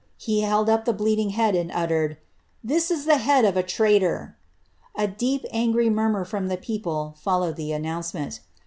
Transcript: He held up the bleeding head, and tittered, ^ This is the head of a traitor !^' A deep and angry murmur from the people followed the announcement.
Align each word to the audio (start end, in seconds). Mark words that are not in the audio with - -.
He 0.17 0.39
held 0.41 0.67
up 0.67 0.85
the 0.85 0.93
bleeding 0.97 1.29
head, 1.29 1.53
and 1.53 1.69
tittered, 1.69 2.13
^ 2.13 2.17
This 2.63 2.89
is 2.89 3.05
the 3.05 3.17
head 3.19 3.45
of 3.45 3.55
a 3.55 3.61
traitor 3.61 4.35
!^' 3.61 4.35
A 5.03 5.07
deep 5.07 5.43
and 5.53 5.53
angry 5.53 5.91
murmur 5.91 6.25
from 6.25 6.47
the 6.47 6.57
people 6.57 7.15
followed 7.19 7.55
the 7.55 7.71
announcement. 7.71 8.39